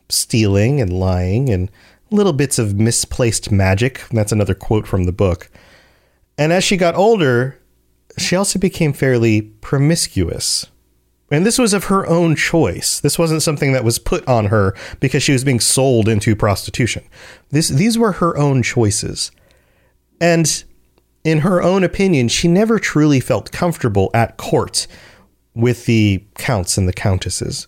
[0.09, 1.71] stealing and lying and
[2.11, 4.03] little bits of misplaced magic.
[4.11, 5.51] That's another quote from the book.
[6.39, 7.59] And as she got older,
[8.19, 10.67] she also became fairly promiscuous.
[11.31, 13.01] And this was of her own choice.
[13.01, 17.05] This wasn't something that was put on her because she was being sold into prostitution.
[17.51, 19.33] This, these were her own choices.
[20.21, 20.65] And
[21.25, 24.87] in her own opinion, she never truly felt comfortable at court
[25.55, 27.67] with the counts and the countesses.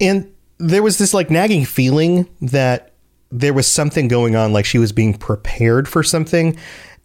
[0.00, 2.94] And there was this like nagging feeling that
[3.30, 6.56] there was something going on, like she was being prepared for something.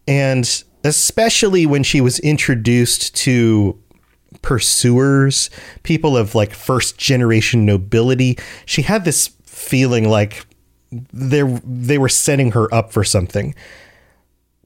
[0.08, 3.80] And especially when she was introduced to
[4.42, 5.50] pursuers,
[5.84, 10.46] people of like first generation nobility, she had this feeling like
[10.92, 13.56] they they were setting her up for something.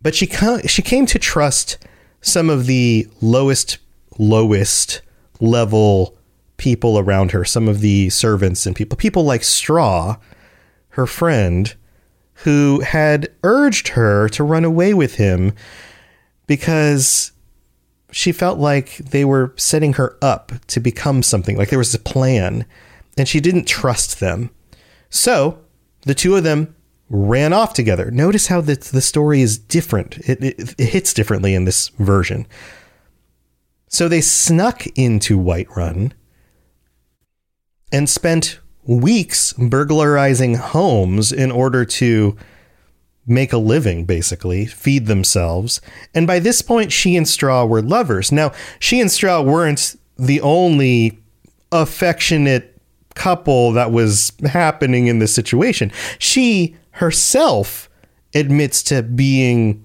[0.01, 0.27] But she
[0.67, 1.77] she came to trust
[2.21, 3.77] some of the lowest
[4.17, 5.01] lowest
[5.39, 6.17] level
[6.58, 10.17] people around her, some of the servants and people, people like Straw,
[10.89, 11.75] her friend,
[12.34, 15.53] who had urged her to run away with him
[16.47, 17.31] because
[18.12, 21.99] she felt like they were setting her up to become something, like there was a
[21.99, 22.65] plan.
[23.17, 24.49] and she didn't trust them.
[25.10, 25.60] So
[26.01, 26.75] the two of them
[27.10, 28.12] ran off together.
[28.12, 30.17] Notice how the, the story is different.
[30.19, 32.47] It, it, it hits differently in this version.
[33.88, 36.12] So they snuck into Whiterun
[37.91, 42.36] and spent weeks burglarizing homes in order to
[43.28, 45.82] make a living, basically, feed themselves.
[46.13, 48.32] And by this point, she and Straw were lovers.
[48.32, 51.20] Now, she and Straw weren't the only
[51.72, 52.74] affectionate
[53.16, 55.92] couple that was happening in this situation.
[56.18, 57.90] She herself
[58.34, 59.84] admits to being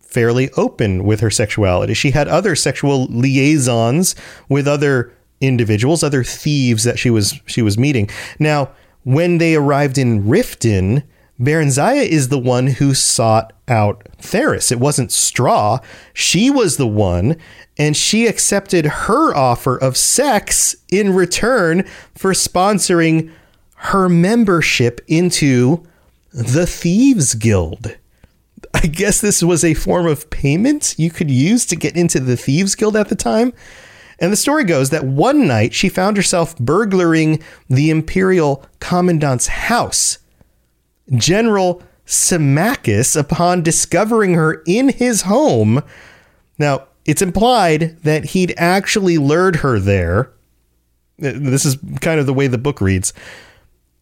[0.00, 1.92] fairly open with her sexuality.
[1.94, 4.14] She had other sexual liaisons
[4.48, 8.08] with other individuals, other thieves that she was she was meeting.
[8.38, 8.70] Now,
[9.02, 11.02] when they arrived in Riften,
[11.40, 14.70] Barenziah is the one who sought out Therris.
[14.70, 15.80] It wasn't Straw.
[16.12, 17.36] She was the one,
[17.76, 21.82] and she accepted her offer of sex in return
[22.14, 23.32] for sponsoring
[23.74, 25.84] her membership into
[26.32, 27.96] the Thieves Guild.
[28.72, 32.36] I guess this was a form of payment you could use to get into the
[32.36, 33.52] Thieves Guild at the time.
[34.18, 40.18] And the story goes that one night she found herself burglaring the Imperial Commandant's house.
[41.12, 45.82] General Symmachus, upon discovering her in his home,
[46.58, 50.30] now it's implied that he'd actually lured her there.
[51.18, 53.12] This is kind of the way the book reads.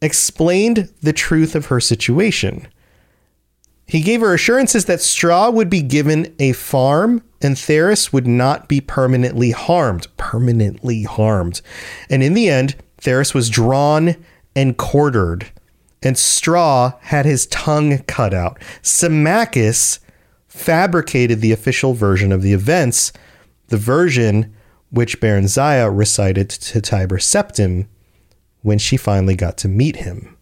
[0.01, 2.67] Explained the truth of her situation.
[3.87, 8.69] He gave her assurances that Straw would be given a farm and Therris would not
[8.69, 10.07] be permanently harmed.
[10.17, 11.61] Permanently harmed.
[12.09, 14.17] And in the end, Therris was drawn
[14.57, 15.51] and quartered,
[16.03, 18.61] and Straw had his tongue cut out.
[18.83, 20.01] Symmachus
[20.49, 23.13] fabricated the official version of the events,
[23.69, 24.55] the version
[24.91, 27.87] which Barenziah recited to Tiber Septim
[28.61, 30.37] when she finally got to meet him.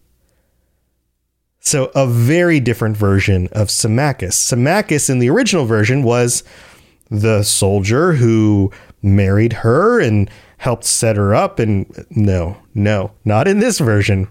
[1.63, 4.35] So, a very different version of Symmachus.
[4.35, 6.43] Symmachus in the original version was
[7.09, 8.71] the soldier who
[9.03, 11.59] married her and helped set her up.
[11.59, 14.27] And no, no, not in this version.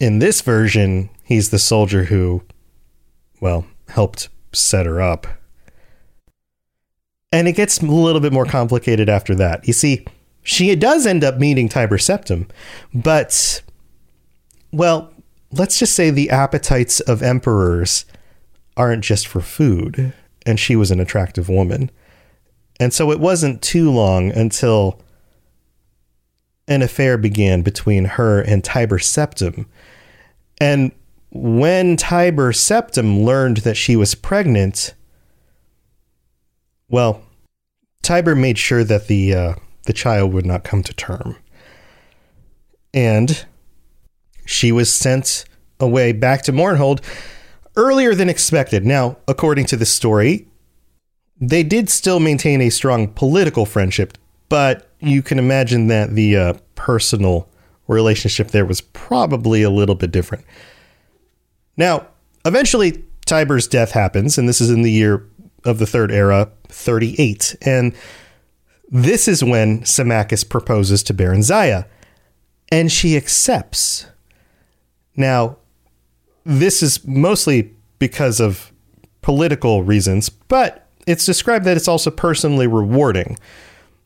[0.00, 2.42] In this version, he's the soldier who,
[3.38, 5.26] well, helped set her up.
[7.30, 9.68] And it gets a little bit more complicated after that.
[9.68, 10.06] You see,
[10.42, 12.48] she does end up meeting Tiber Septim,
[12.94, 13.62] but,
[14.72, 15.12] well,
[15.52, 18.06] let's just say the appetites of emperors
[18.76, 20.14] aren't just for food,
[20.46, 21.90] and she was an attractive woman.
[22.80, 24.98] And so it wasn't too long until
[26.70, 29.66] an affair began between her and Tiber Septim.
[30.60, 30.92] And
[31.30, 34.94] when Tiber Septim learned that she was pregnant,
[36.88, 37.22] well,
[38.02, 39.54] Tiber made sure that the uh,
[39.86, 41.36] the child would not come to term,
[42.94, 43.44] and
[44.46, 45.44] she was sent
[45.78, 47.02] away back to Mournhold
[47.76, 48.84] earlier than expected.
[48.84, 50.46] Now, according to the story,
[51.40, 56.54] they did still maintain a strong political friendship, but you can imagine that the uh,
[56.74, 57.48] personal
[57.88, 60.44] relationship there was probably a little bit different.
[61.76, 62.06] Now,
[62.44, 65.26] eventually, Tiber's death happens, and this is in the year
[65.64, 67.56] of the Third Era, 38.
[67.62, 67.94] And
[68.88, 71.86] this is when Symmachus proposes to Barenziah,
[72.70, 74.06] and she accepts.
[75.16, 75.56] Now,
[76.44, 78.72] this is mostly because of
[79.22, 83.38] political reasons, but it's described that it's also personally rewarding.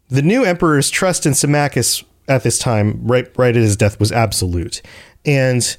[0.08, 4.12] The new emperor's trust in Symmachus at this time, right, right at his death, was
[4.12, 4.82] absolute.
[5.24, 5.76] And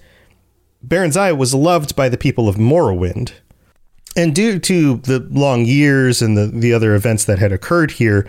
[0.85, 3.33] Barenziah was loved by the people of Morrowind.
[4.15, 8.27] And due to the long years and the, the other events that had occurred here,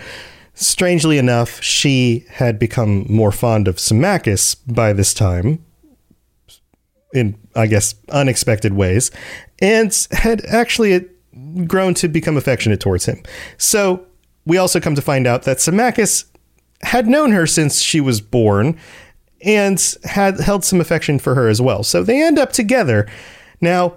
[0.55, 5.65] strangely enough, she had become more fond of Symmachus by this time,
[7.13, 9.11] in, I guess, unexpected ways,
[9.61, 11.07] and had actually
[11.67, 13.23] grown to become affectionate towards him.
[13.59, 14.06] So
[14.47, 16.25] we also come to find out that Symmachus
[16.83, 18.79] had known her since she was born
[19.45, 21.83] and had held some affection for her as well.
[21.83, 23.07] So they end up together.
[23.61, 23.97] Now,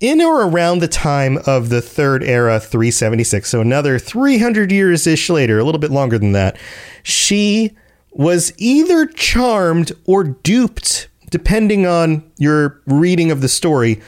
[0.00, 5.28] in or around the time of the third era 376, so another 300 years ish
[5.28, 6.56] later, a little bit longer than that,
[7.02, 7.76] she
[8.12, 14.00] was either charmed or duped, depending on your reading of the story,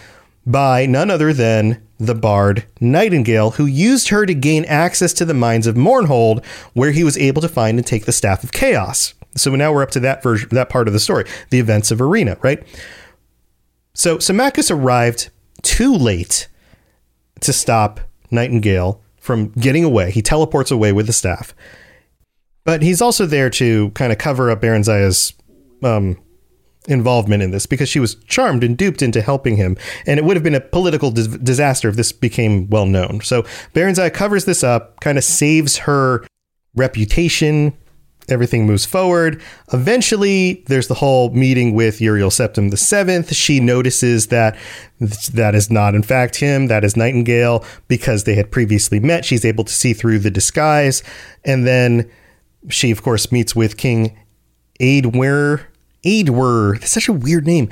[0.46, 5.34] by none other than the bard Nightingale, who used her to gain access to the
[5.34, 6.44] mines of Mournhold,
[6.74, 9.14] where he was able to find and take the Staff of Chaos.
[9.36, 12.00] So now we're up to that version, that part of the story, the events of
[12.00, 12.62] Arena, right?
[13.94, 15.30] So Symmachus arrived
[15.62, 16.48] too late
[17.40, 18.00] to stop
[18.30, 20.11] Nightingale from getting away.
[20.11, 21.55] He teleports away with the staff,
[22.64, 25.34] but he's also there to kind of cover up Barenziah's
[25.82, 26.18] um,
[26.88, 29.76] involvement in this because she was charmed and duped into helping him.
[30.06, 33.20] And it would have been a political dis- disaster if this became well known.
[33.22, 33.42] So
[33.74, 36.24] Barenziah covers this up, kind of saves her
[36.74, 37.74] reputation.
[38.28, 39.42] Everything moves forward.
[39.72, 43.34] Eventually, there's the whole meeting with Uriel Septim the Seventh.
[43.34, 44.56] She notices that
[45.00, 46.68] that is not, in fact, him.
[46.68, 49.24] That is Nightingale because they had previously met.
[49.24, 51.02] She's able to see through the disguise,
[51.44, 52.08] and then
[52.68, 54.16] she, of course, meets with King
[54.80, 55.66] Eadwyre.
[56.05, 56.80] Eadwyre.
[56.80, 57.68] That's such a weird name.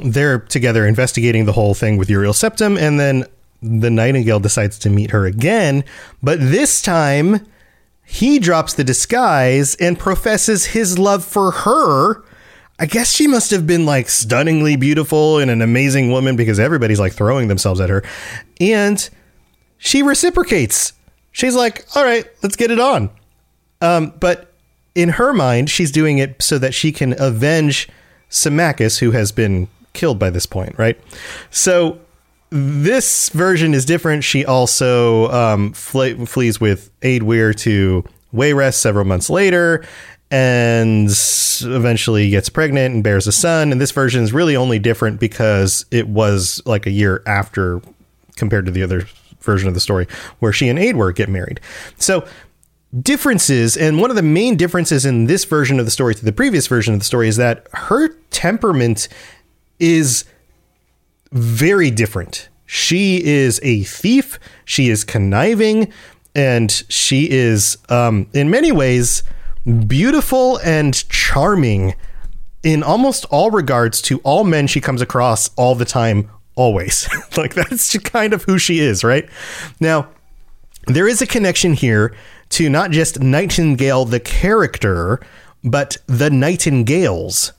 [0.00, 3.24] They're together investigating the whole thing with Uriel Septim, and then
[3.62, 5.84] the Nightingale decides to meet her again,
[6.22, 7.46] but this time
[8.04, 12.24] he drops the disguise and professes his love for her.
[12.78, 17.00] I guess she must have been like stunningly beautiful and an amazing woman because everybody's
[17.00, 18.02] like throwing themselves at her.
[18.60, 19.08] And
[19.76, 20.92] she reciprocates.
[21.32, 23.10] She's like, all right, let's get it on.
[23.80, 24.47] Um, but
[24.94, 27.88] in her mind, she's doing it so that she can avenge
[28.28, 30.98] Symmachus, who has been killed by this point, right?
[31.50, 32.00] So
[32.50, 34.24] this version is different.
[34.24, 39.84] She also um, fle- flees with Eadwyre to Wayrest several months later
[40.30, 41.08] and
[41.62, 43.72] eventually gets pregnant and bears a son.
[43.72, 47.80] And this version is really only different because it was like a year after
[48.36, 49.06] compared to the other
[49.40, 50.06] version of the story
[50.40, 51.60] where she and Eadwyre get married.
[51.96, 52.26] So
[53.02, 56.32] differences and one of the main differences in this version of the story to the
[56.32, 59.08] previous version of the story is that her temperament
[59.78, 60.24] is
[61.32, 62.48] very different.
[62.64, 65.92] She is a thief, she is conniving,
[66.34, 69.22] and she is, um, in many ways,
[69.86, 71.94] beautiful and charming
[72.62, 77.08] in almost all regards to all men she comes across all the time, always.
[77.36, 79.28] like, that's kind of who she is, right?
[79.80, 80.08] Now,
[80.86, 82.14] there is a connection here
[82.50, 85.20] to not just Nightingale, the character,
[85.62, 87.52] but the Nightingales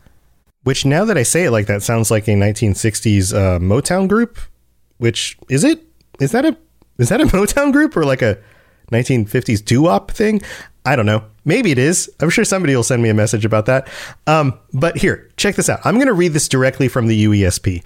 [0.63, 4.37] which now that I say it like that sounds like a 1960s uh, Motown group.
[4.97, 5.81] Which is it?
[6.19, 6.57] Is that a
[6.97, 8.37] is that a Motown group or like a
[8.91, 10.41] 1950s doo-wop thing?
[10.85, 11.23] I don't know.
[11.45, 12.07] Maybe it is.
[12.19, 13.87] I'm sure somebody will send me a message about that.
[14.27, 15.79] Um, but here, check this out.
[15.83, 17.83] I'm going to read this directly from the UESP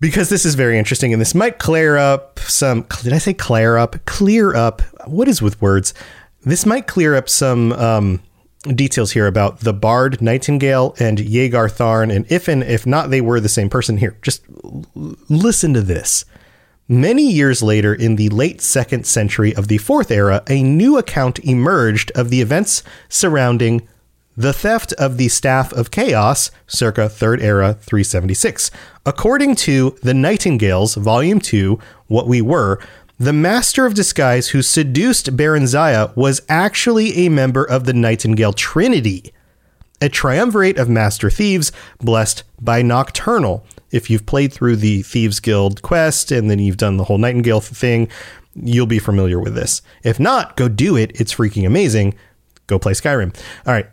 [0.00, 2.86] because this is very interesting and this might clear up some.
[3.02, 4.04] Did I say clear up?
[4.06, 4.82] Clear up.
[5.06, 5.94] What is with words?
[6.42, 8.22] This might clear up some um,
[8.62, 13.20] details here about the bard Nightingale and Jagar Tharn, and if and if not they
[13.20, 13.98] were the same person.
[13.98, 14.86] Here, just l-
[15.28, 16.24] listen to this.
[16.88, 21.38] Many years later, in the late second century of the Fourth Era, a new account
[21.40, 23.86] emerged of the events surrounding
[24.36, 28.70] the theft of the Staff of Chaos, circa Third Era 376.
[29.04, 32.78] According to The Nightingales, Volume 2, What We Were,
[33.18, 39.32] the Master of Disguise who seduced Barenziah was actually a member of the Nightingale Trinity,
[40.00, 43.66] a triumvirate of master thieves blessed by Nocturnal.
[43.90, 47.60] If you've played through the Thieves Guild quest and then you've done the whole Nightingale
[47.60, 48.08] thing,
[48.54, 49.82] you'll be familiar with this.
[50.02, 51.20] If not, go do it.
[51.20, 52.14] It's freaking amazing.
[52.68, 53.36] Go play Skyrim.
[53.66, 53.88] All right.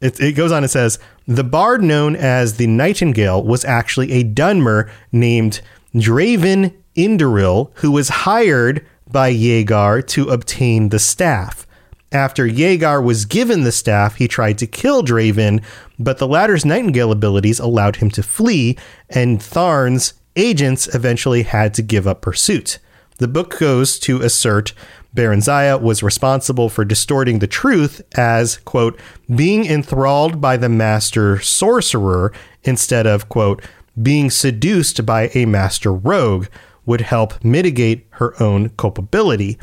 [0.00, 4.24] It, it goes on and says the bard known as the Nightingale was actually a
[4.24, 5.60] Dunmer named
[5.94, 11.66] Draven Indoril, who was hired by Jagar to obtain the staff.
[12.10, 15.62] After Jagar was given the staff, he tried to kill Draven,
[15.98, 18.78] but the latter's Nightingale abilities allowed him to flee,
[19.10, 22.78] and Tharn's agents eventually had to give up pursuit.
[23.18, 24.72] The book goes to assert
[25.14, 29.00] Barenziah was responsible for distorting the truth as, quote,
[29.34, 32.32] being enthralled by the master sorcerer
[32.64, 33.62] instead of, quote,
[34.00, 36.46] being seduced by a master rogue,
[36.84, 39.58] would help mitigate her own culpability.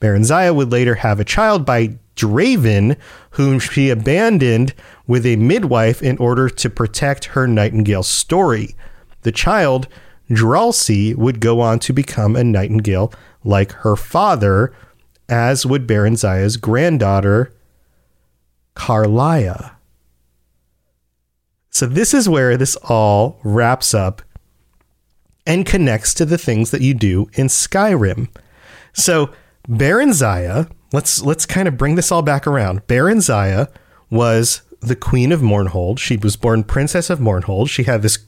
[0.00, 2.96] Barenziah would later have a child by Draven,
[3.30, 4.74] whom she abandoned
[5.06, 8.74] with a midwife in order to protect her Nightingale story.
[9.22, 9.88] The child,
[10.30, 13.12] Dralsi, would go on to become a Nightingale
[13.44, 14.72] like her father,
[15.28, 17.52] as would Barenziah's granddaughter,
[18.74, 19.72] Karliah.
[21.70, 24.22] So, this is where this all wraps up
[25.46, 28.28] and connects to the things that you do in Skyrim.
[28.92, 29.32] So
[29.68, 32.86] Barenziah, let's let's kind of bring this all back around.
[32.86, 33.68] Barenziah
[34.10, 35.98] was the queen of Mournhold.
[35.98, 37.68] She was born princess of Mournhold.
[37.68, 38.18] She had this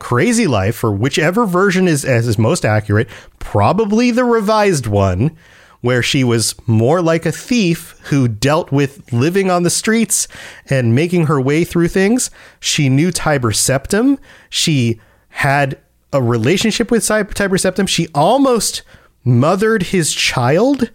[0.00, 5.36] crazy life for whichever version is is most accurate, probably the revised one
[5.80, 10.28] where she was more like a thief who dealt with living on the streets
[10.68, 12.30] and making her way through things.
[12.58, 14.18] She knew Tiber Septim.
[14.50, 15.78] She had
[16.12, 17.88] a relationship with Tiber Septim.
[17.88, 18.82] She almost
[19.24, 20.90] mothered his child.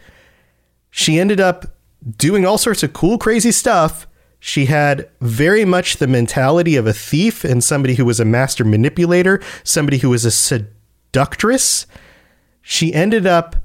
[0.91, 1.65] She ended up
[2.17, 4.07] doing all sorts of cool, crazy stuff.
[4.47, 8.63] She had very much the mentality of a thief and somebody who was a master
[8.63, 11.87] manipulator, somebody who was a seductress.
[12.61, 13.55] She ended up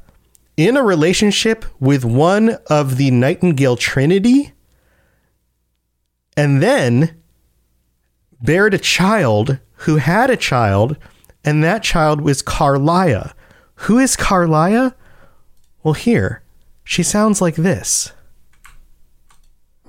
[0.57, 4.55] in a relationship with one of the Nightingale Trinity
[6.35, 7.21] and then
[8.41, 10.97] bared a child who had a child,
[11.45, 13.35] and that child was Karliah.
[13.75, 14.95] Who is Karliah?
[15.83, 16.43] Well, here,
[16.85, 18.15] she sounds like this.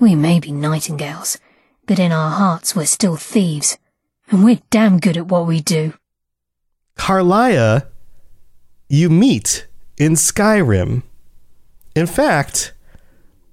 [0.02, 1.38] We may be nightingales,
[1.86, 3.78] but in our hearts we're still thieves,
[4.32, 5.93] and we're damn good at what we do.
[6.97, 7.86] Karliah,
[8.89, 9.68] you meet
[9.99, 11.04] in Skyrim.
[11.95, 12.74] In fact,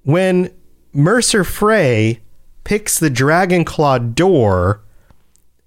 [0.01, 0.51] when
[0.91, 2.19] Mercer Frey
[2.63, 4.81] picks the Dragonclaw door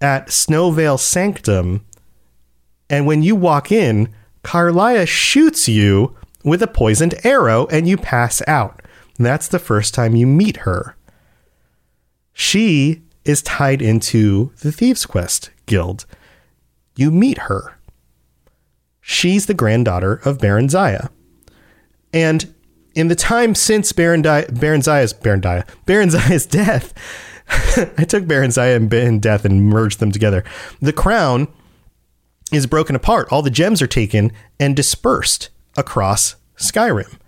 [0.01, 1.87] at Snow Veil Sanctum,
[2.91, 4.13] and when you walk in,
[4.43, 8.83] Karliah shoots you with a poisoned arrow and you pass out.
[9.19, 10.97] That's the first time you meet her.
[12.33, 16.07] She is tied into the Thieves' Quest Guild.
[16.97, 17.79] You meet her.
[19.01, 21.11] She's the granddaughter of Barenziah.
[22.13, 22.55] And
[22.95, 26.95] in the time since Baron, Di- Barenziah's Baron Dia, Barenziah's death,
[27.99, 30.45] I took Barenziah and Baron Death and merged them together.
[30.81, 31.49] The crown
[32.53, 33.29] is broken apart.
[33.31, 37.19] All the gems are taken and dispersed across Skyrim.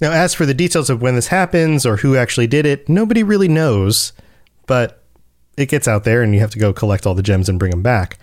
[0.00, 3.22] Now, as for the details of when this happens or who actually did it, nobody
[3.22, 4.12] really knows,
[4.66, 5.02] but
[5.56, 7.72] it gets out there and you have to go collect all the gems and bring
[7.72, 8.18] them back.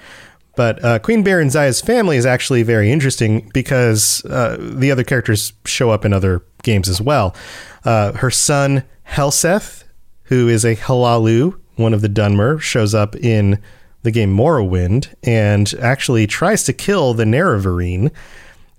[0.56, 5.90] But uh, Queen Barenziah's family is actually very interesting because uh, the other characters show
[5.92, 7.36] up in other games as well.
[7.84, 9.84] Uh, her son, Helseth,
[10.24, 13.62] who is a Hlaalu, one of the Dunmer, shows up in
[14.04, 18.12] the game Morrowind and actually tries to kill the Nerevarine.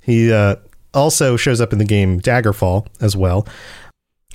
[0.00, 0.56] He uh,
[0.96, 3.46] also shows up in the game Daggerfall as well.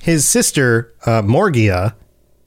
[0.00, 1.94] His sister, uh, Morgiah,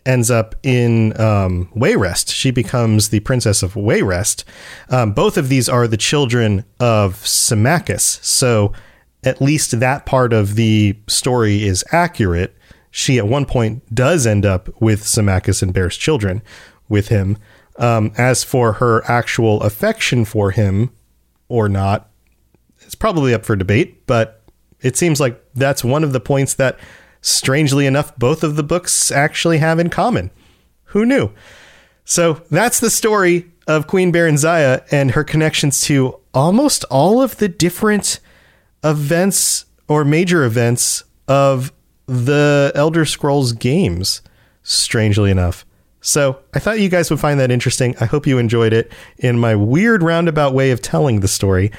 [0.05, 2.33] ends up in um, Wayrest.
[2.33, 4.43] She becomes the princess of Wayrest.
[4.89, 8.19] Um, both of these are the children of Symmachus.
[8.21, 8.71] So
[9.23, 12.55] at least that part of the story is accurate.
[12.91, 16.41] She at one point does end up with Symmachus and bears children
[16.87, 17.37] with him.
[17.77, 20.91] Um, as for her actual affection for him
[21.49, 22.09] or not,
[22.85, 24.41] it's probably up for debate, but
[24.81, 26.79] it seems like that's one of the points that,
[27.21, 30.31] strangely enough, both of the books actually have in common.
[30.85, 31.31] Who knew?
[32.03, 34.37] So that's the story of Queen Baron
[34.91, 38.19] and her connections to almost all of the different
[38.83, 41.73] events or major events of
[42.05, 44.21] the Elder Scrolls games,
[44.61, 45.65] strangely enough.
[46.01, 47.95] So I thought you guys would find that interesting.
[47.99, 51.71] I hope you enjoyed it in my weird roundabout way of telling the story.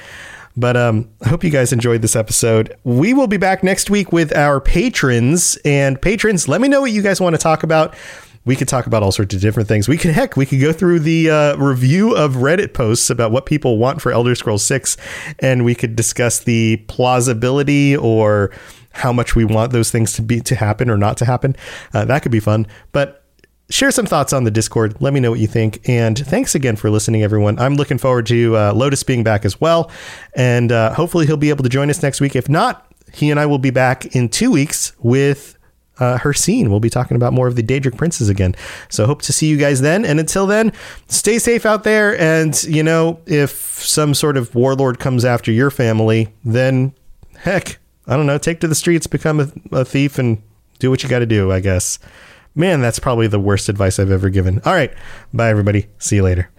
[0.57, 2.75] But um, I hope you guys enjoyed this episode.
[2.83, 5.55] We will be back next week with our patrons.
[5.63, 7.95] And patrons, let me know what you guys want to talk about.
[8.43, 9.87] We could talk about all sorts of different things.
[9.87, 13.45] We could, heck, we could go through the uh, review of Reddit posts about what
[13.45, 14.95] people want for Elder Scrolls 6,
[15.39, 18.51] and we could discuss the plausibility or
[18.91, 21.55] how much we want those things to be to happen or not to happen.
[21.93, 22.65] Uh, that could be fun.
[22.93, 23.26] But
[23.69, 24.95] share some thoughts on the Discord.
[25.01, 25.87] Let me know what you think.
[25.89, 27.59] And thanks again for listening, everyone.
[27.59, 29.91] I'm looking forward to uh, Lotus being back as well.
[30.35, 32.35] And uh, hopefully he'll be able to join us next week.
[32.35, 35.53] If not, he and I will be back in two weeks with.
[35.99, 36.69] Uh, scene.
[36.69, 38.53] We'll be talking about more of the Daedric Princes again.
[38.87, 40.05] So hope to see you guys then.
[40.05, 40.71] And until then,
[41.07, 42.15] stay safe out there.
[42.21, 46.93] And, you know, if some sort of warlord comes after your family, then
[47.37, 50.39] heck, I don't know, take to the streets, become a, a thief, and
[50.77, 51.97] do what you got to do, I guess.
[52.57, 54.59] Man, that's probably the worst advice I've ever given.
[54.65, 54.91] All right.
[55.31, 55.89] Bye, everybody.
[55.99, 56.49] See you later.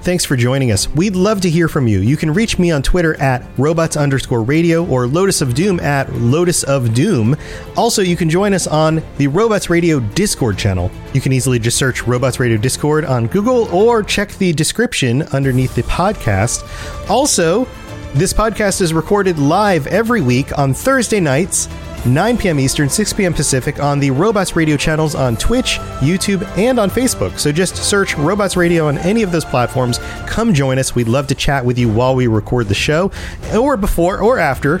[0.00, 0.88] Thanks for joining us.
[0.88, 2.00] We'd love to hear from you.
[2.00, 6.12] You can reach me on Twitter at robots underscore radio or Lotus of Doom at
[6.14, 7.36] Lotus of Doom.
[7.76, 10.90] Also, you can join us on the Robots Radio Discord channel.
[11.14, 15.76] You can easily just search Robots Radio Discord on Google or check the description underneath
[15.76, 17.08] the podcast.
[17.08, 17.68] Also,
[18.14, 21.68] this podcast is recorded live every week on Thursday nights
[22.04, 22.58] 9 p.m.
[22.58, 23.32] Eastern, 6 p.m.
[23.32, 27.38] Pacific on the Robots Radio channels on Twitch, YouTube, and on Facebook.
[27.38, 29.98] So just search Robots Radio on any of those platforms.
[30.26, 30.94] Come join us.
[30.94, 33.12] We'd love to chat with you while we record the show,
[33.56, 34.80] or before or after.